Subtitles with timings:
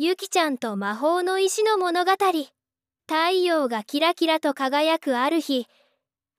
[0.00, 2.12] ゆきちゃんと魔法の石の物語。
[2.12, 2.50] 太
[3.42, 5.66] 陽がキラキラと輝くある日。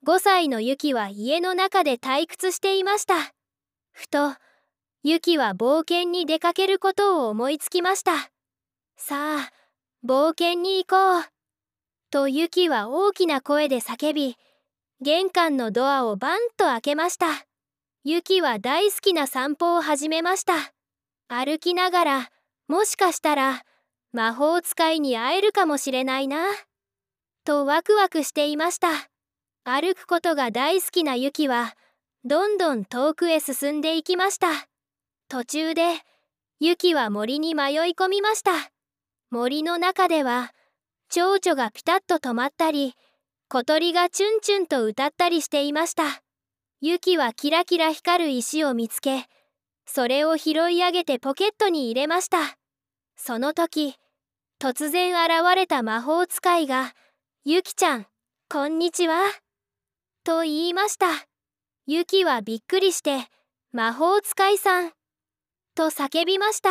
[0.08, 3.16] 5歳のユキは家の中で退屈していました。
[3.92, 4.34] ふと
[5.04, 8.32] ユキは冒険に出かけることを思いつきました。
[8.96, 9.52] さあ
[10.06, 11.24] 冒険に行こう。
[12.12, 14.38] とユキは大きな声で叫び
[15.02, 17.26] 玄関のドアをバンと開けました。
[18.06, 20.54] ユキは大好きな散歩を始めました。
[21.28, 22.32] 歩きながら
[22.70, 23.64] もしかしたら
[24.14, 26.46] 魔法使いに会えるかもしれないな。
[27.44, 28.90] とワクワクしていました。
[29.64, 31.74] 歩くことが大好きなユキは
[32.26, 34.50] どんどん遠くへ進んでいきました。
[35.30, 35.96] 途中で
[36.60, 38.52] ユキは森に迷い込みました。
[39.32, 40.52] 森の中では
[41.10, 42.94] 蝶々がピタッと止まったり
[43.48, 46.22] 小鳥がチュンチュンと歌ったりしていました。
[46.82, 49.26] ユキはキラキラ光る石を見つけ
[49.88, 52.59] それを拾い上げてポケットに入れました。
[53.22, 53.96] その時
[54.62, 56.96] 突然現れた魔法使いが
[57.44, 58.08] 「ゆきちゃん
[58.50, 59.22] こんにちは」
[60.24, 61.08] と言いました。
[61.86, 63.30] ゆきはびっくりして
[63.74, 64.94] 「魔法使いさん」
[65.76, 66.70] と叫びました。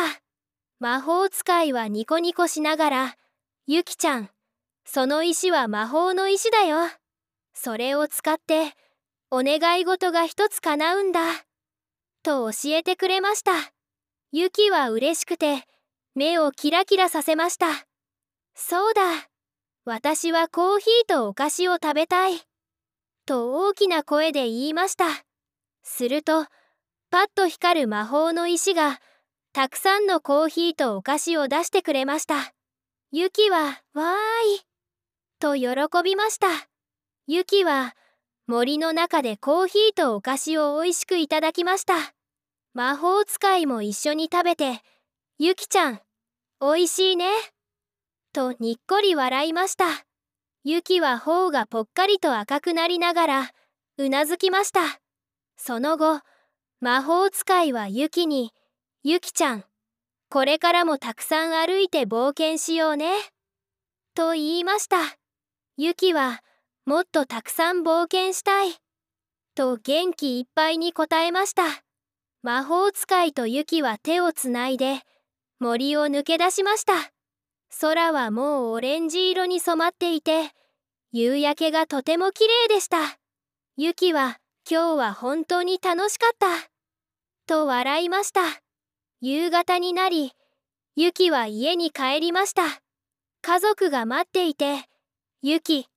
[0.79, 3.17] 魔法使いはニコニコしながら
[3.67, 4.29] 「ゆきちゃん
[4.85, 6.89] その石は魔法の石だよ。
[7.53, 8.75] それを使って
[9.29, 11.45] お願い事が一つ叶うんだ」
[12.23, 13.51] と教えてくれました。
[14.31, 15.67] ゆきは嬉しくて
[16.19, 17.67] 目をキラキラさせました。
[18.53, 19.01] そうだ。
[19.85, 22.33] 私はコーヒーとお菓子を食べたい。
[23.25, 25.05] と大きな声で言いました。
[25.81, 26.43] すると
[27.09, 28.99] パッと光る魔法の石が
[29.53, 32.53] たくさんのコーヒーとお菓子を出してくれました。
[33.11, 34.61] ユキは「わーい」
[35.39, 36.47] と喜びました。
[37.27, 37.95] ユキは
[38.45, 42.13] 森の中でコーヒーとお菓子を美味しくいただきました。
[42.73, 44.83] 魔法使いも一緒に食べて
[45.37, 46.01] ゆきちゃん、
[46.61, 47.31] おいしいね。
[48.33, 49.85] とにっこり笑いました。
[50.65, 53.51] ゆきは頬がぽっかりと赤くなりながら、
[53.97, 54.81] うなずきました。
[55.55, 56.19] その後、
[56.81, 58.51] 魔法使いはゆきに、
[59.03, 59.63] ゆきちゃん、
[60.29, 63.13] これからもたくさん歩いて冒険しようね。
[64.13, 64.97] と言いました。
[65.77, 66.43] ゆきは、
[66.85, 68.73] もっとたくさん冒険したい。
[69.55, 71.63] と元気いっぱいに答えました。
[72.43, 75.03] 魔法使いとユキは手をつないで、
[75.59, 76.93] 森を抜け出しました。
[77.81, 80.51] 空はもうオレンジ色に染まっていて
[81.11, 83.19] 夕焼けがとても綺麗でした。
[83.75, 84.39] ユキは
[84.69, 86.47] 今日は本当に楽しかった。
[87.45, 88.41] と笑いました。
[89.19, 90.31] 夕方になり
[90.95, 92.63] ユキは家に帰りました。
[93.41, 94.85] 家族が待っていて
[95.41, 95.87] ユキ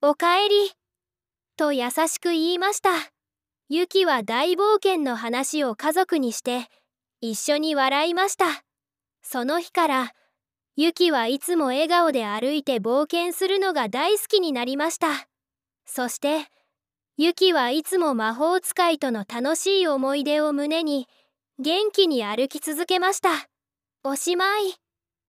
[0.00, 0.72] おかえり。
[1.56, 2.90] と優しく言いました。
[3.68, 6.66] ユキは大冒険の話を家族にして
[7.20, 8.64] 一緒に笑いました。
[9.22, 10.14] その日から
[10.76, 15.28] ユキはいつも笑顔で歩いて冒険するのが大好きになりました。
[15.84, 16.46] そして
[17.16, 21.08] ユキはいつも魔法使いとの楽しい思い出を胸に
[21.58, 23.28] 元気に歩き続けました。
[24.02, 24.81] おしまい。